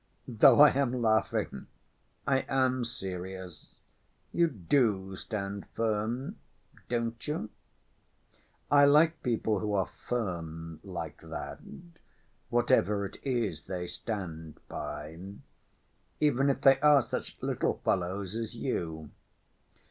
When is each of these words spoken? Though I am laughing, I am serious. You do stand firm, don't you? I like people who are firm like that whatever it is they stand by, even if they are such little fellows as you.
Though 0.27 0.61
I 0.61 0.69
am 0.71 0.99
laughing, 1.03 1.67
I 2.25 2.39
am 2.49 2.83
serious. 2.83 3.75
You 4.33 4.47
do 4.47 5.15
stand 5.15 5.67
firm, 5.75 6.37
don't 6.89 7.27
you? 7.27 7.51
I 8.71 8.85
like 8.85 9.21
people 9.21 9.59
who 9.59 9.75
are 9.75 9.85
firm 10.07 10.79
like 10.83 11.21
that 11.21 11.59
whatever 12.49 13.05
it 13.05 13.17
is 13.21 13.65
they 13.65 13.85
stand 13.85 14.59
by, 14.67 15.19
even 16.19 16.49
if 16.49 16.61
they 16.61 16.79
are 16.79 17.03
such 17.03 17.37
little 17.39 17.75
fellows 17.85 18.33
as 18.35 18.55
you. 18.55 19.11